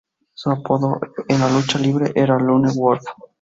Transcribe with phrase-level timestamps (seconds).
[0.33, 3.03] Su apodo en la lucha libre era "Lone Wolf".